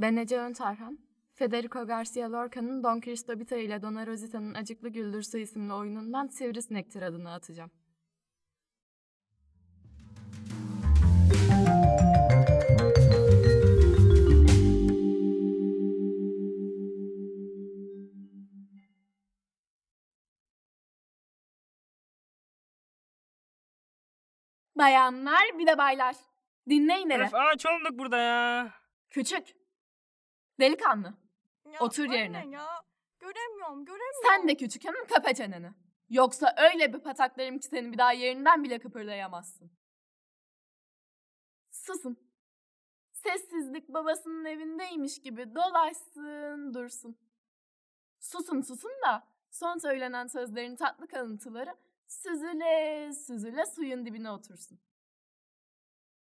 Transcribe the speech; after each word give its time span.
Ben 0.00 0.16
Ece 0.16 0.38
Öntarhan. 0.38 0.98
Federico 1.34 1.86
Garcia 1.86 2.32
Lorca'nın 2.32 2.84
Don 2.84 3.00
Cristobito 3.00 3.56
ile 3.56 3.82
Donna 3.82 4.06
Rosita'nın 4.06 4.54
Acıklı 4.54 4.88
Güldür 4.88 5.22
Su 5.22 5.38
isimli 5.38 5.72
oyunundan 5.72 6.26
Sivrisinek 6.26 6.90
tiradını 6.90 7.32
atacağım. 7.32 7.70
Bayanlar 24.76 25.58
bir 25.58 25.66
de 25.66 25.78
baylar. 25.78 26.16
Dinleyin 26.68 27.10
hele. 27.10 27.24
Öf 27.24 27.34
ağaç 27.34 27.66
olduk 27.66 27.98
burada 27.98 28.18
ya. 28.18 28.72
Küçük. 29.10 29.59
Delikanlı. 30.60 31.14
Ya 31.72 31.80
Otur 31.80 32.04
yerine. 32.04 32.46
ya. 32.50 32.66
Göremiyorum, 33.20 33.84
göremiyorum. 33.84 34.22
Sen 34.26 34.48
de 34.48 34.56
küçük 34.56 34.84
hanım 34.84 35.06
kapa 35.06 35.34
çeneni. 35.34 35.70
Yoksa 36.10 36.54
öyle 36.56 36.92
bir 36.92 36.98
pataklarım 36.98 37.58
ki 37.58 37.66
seni 37.66 37.92
bir 37.92 37.98
daha 37.98 38.12
yerinden 38.12 38.64
bile 38.64 38.78
kıpırdayamazsın. 38.78 39.70
Susun. 41.70 42.16
Sessizlik 43.12 43.88
babasının 43.88 44.44
evindeymiş 44.44 45.20
gibi 45.20 45.54
dolaşsın 45.54 46.74
dursun. 46.74 47.18
Susun 48.20 48.60
susun 48.60 48.90
da 49.06 49.28
son 49.50 49.78
söylenen 49.78 50.26
sözlerin 50.26 50.76
tatlı 50.76 51.08
kalıntıları 51.08 51.76
süzüle 52.06 53.10
süzüle 53.12 53.66
suyun 53.66 54.06
dibine 54.06 54.30
otursun. 54.30 54.78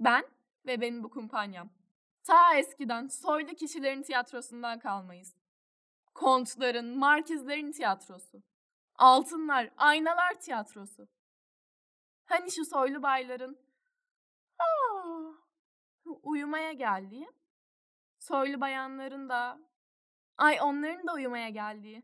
Ben 0.00 0.24
ve 0.66 0.80
benim 0.80 1.04
bu 1.04 1.10
kumpanyam. 1.10 1.70
Ta 2.24 2.54
eskiden 2.54 3.08
soylu 3.08 3.54
kişilerin 3.54 4.02
tiyatrosundan 4.02 4.78
kalmayız. 4.78 5.36
Kontların, 6.14 6.98
markizlerin 6.98 7.72
tiyatrosu. 7.72 8.42
Altınlar, 8.94 9.70
aynalar 9.76 10.34
tiyatrosu. 10.34 11.08
Hani 12.24 12.52
şu 12.52 12.64
soylu 12.64 13.02
bayların 13.02 13.58
aa, 14.58 15.32
uyumaya 16.22 16.72
geldiği, 16.72 17.28
soylu 18.18 18.60
bayanların 18.60 19.28
da 19.28 19.58
ay 20.38 20.58
onların 20.60 21.06
da 21.06 21.12
uyumaya 21.12 21.48
geldiği. 21.48 22.02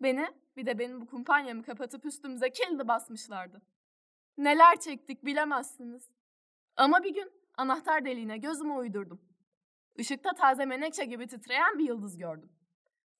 Beni 0.00 0.28
bir 0.56 0.66
de 0.66 0.78
benim 0.78 1.00
bu 1.00 1.06
kumpanyamı 1.06 1.62
kapatıp 1.62 2.04
üstümüze 2.04 2.52
kilidi 2.52 2.88
basmışlardı. 2.88 3.62
Neler 4.38 4.80
çektik 4.80 5.24
bilemezsiniz. 5.24 6.10
Ama 6.76 7.04
bir 7.04 7.14
gün 7.14 7.37
anahtar 7.58 8.04
deliğine 8.04 8.38
gözümü 8.38 8.72
uydurdum. 8.72 9.20
Işıkta 9.96 10.32
taze 10.32 10.64
menekşe 10.64 11.04
gibi 11.04 11.26
titreyen 11.26 11.78
bir 11.78 11.84
yıldız 11.84 12.18
gördüm. 12.18 12.52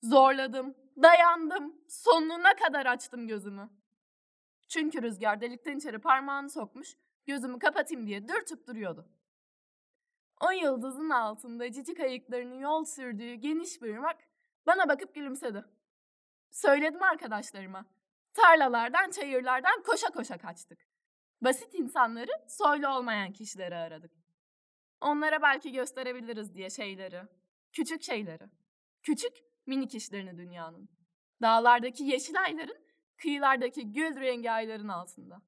Zorladım, 0.03 0.75
dayandım, 1.03 1.77
sonuna 1.89 2.55
kadar 2.55 2.87
açtım 2.87 3.29
gözümü. 3.29 3.71
Çünkü 4.69 5.03
rüzgar 5.03 5.41
delikten 5.41 5.77
içeri 5.77 5.99
parmağını 5.99 6.51
sokmuş, 6.51 6.97
gözümü 7.27 7.59
kapatayım 7.59 8.07
diye 8.07 8.29
dürtüp 8.29 8.67
duruyordu. 8.67 9.09
O 10.41 10.51
yıldızın 10.51 11.11
altında 11.11 11.73
cici 11.73 11.95
kayıklarının 11.95 12.59
yol 12.59 12.85
sürdüğü 12.85 13.35
geniş 13.35 13.83
bir 13.83 13.95
ırmak 13.95 14.17
bana 14.67 14.89
bakıp 14.89 15.15
gülümsedi. 15.15 15.65
Söyledim 16.51 17.03
arkadaşlarıma. 17.03 17.85
Tarlalardan, 18.35 19.11
çayırlardan 19.11 19.83
koşa 19.83 20.09
koşa 20.09 20.39
kaçtık. 20.39 20.79
Basit 21.41 21.75
insanları, 21.75 22.31
soylu 22.49 22.89
olmayan 22.89 23.33
kişileri 23.33 23.77
aradık. 23.77 24.28
Onlara 25.01 25.43
belki 25.43 25.73
gösterebiliriz 25.73 26.55
diye 26.55 26.71
şeyleri, 26.71 27.23
küçük 27.73 28.03
şeyleri. 28.03 28.45
Küçük 29.03 29.33
minik 29.67 29.95
işlerini 29.95 30.39
dünyanın. 30.39 30.89
Dağlardaki 31.43 32.05
yeşil 32.05 32.43
ayların, 32.43 32.79
kıyılardaki 33.17 33.93
gül 33.93 34.21
rengi 34.21 34.51
ayların 34.51 34.89
altında. 34.89 35.43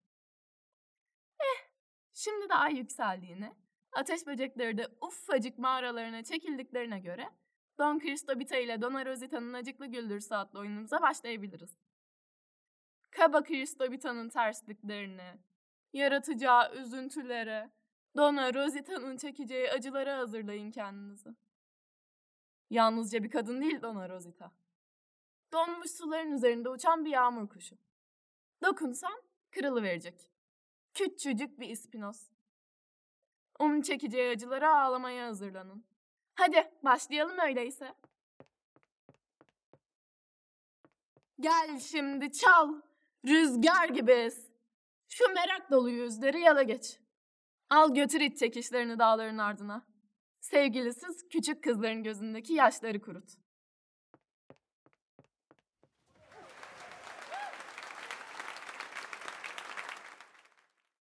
Eh, 1.41 1.69
şimdi 2.12 2.48
de 2.48 2.54
ay 2.54 2.76
yükseldiğine, 2.76 3.56
ateş 3.92 4.26
böcekleri 4.26 4.78
de 4.78 4.88
ufacık 5.00 5.58
mağaralarına 5.58 6.24
çekildiklerine 6.24 7.00
göre 7.00 7.28
Don 7.78 7.98
Cristobito 7.98 8.56
ile 8.56 8.82
Donna 8.82 9.06
Rosita'nın 9.06 9.53
Acıklı 9.53 9.86
Güldürüsü 9.86 10.34
adlı 10.34 10.58
oyunumuza 10.58 11.03
başlayabiliriz. 11.03 11.76
Kaba 13.10 13.44
Cristobito'nun 13.44 14.28
tersliklerini, 14.28 15.38
yaratacağı 15.92 16.74
üzüntülere, 16.74 17.70
Donna 18.16 18.54
Rosita'nın 18.54 19.16
çekeceği 19.16 19.71
acılara 19.71 20.19
hazırlayın 20.19 20.71
kendinizi. 20.71 21.28
Yalnızca 22.71 23.22
bir 23.25 23.31
kadın 23.31 23.60
değil 23.60 23.82
Donna 23.82 24.09
Rosita. 24.09 24.53
Donmuş 25.53 25.91
suların 25.91 26.32
üzerinde 26.32 26.69
uçan 26.69 27.04
bir 27.04 27.10
yağmur 27.10 27.48
kuşu. 27.48 27.76
Dokunsan 28.62 29.22
kırılıverecek. 29.50 30.31
Küçücük 30.94 31.60
bir 31.60 31.69
ispinoz. 31.69 32.31
Onun 33.59 33.81
çekeceği 33.82 34.31
acılara 34.31 34.81
ağlamaya 34.81 35.27
hazırlanın. 35.27 35.84
Hadi 36.34 36.72
başlayalım 36.82 37.38
öyleyse. 37.38 37.94
Gel 41.41 41.78
şimdi 41.78 42.32
çal. 42.32 42.75
Rüzgar 43.27 43.88
gibi 43.88 44.12
es. 44.12 44.50
Şu 45.09 45.25
merak 45.34 45.71
dolu 45.71 45.91
yüzleri 45.91 46.41
yala 46.41 46.62
geç. 46.62 47.00
Al 47.70 47.94
götür 47.94 48.20
it 48.20 48.38
çekişlerini 48.38 48.98
dağların 48.98 49.38
ardına. 49.38 49.86
Sevgilisiz 50.41 51.28
küçük 51.28 51.64
kızların 51.64 52.03
gözündeki 52.03 52.53
yaşları 52.53 53.00
kurut. 53.00 53.31